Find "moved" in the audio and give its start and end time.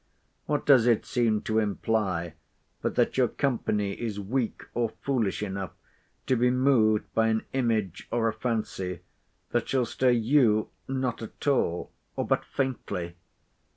6.49-7.13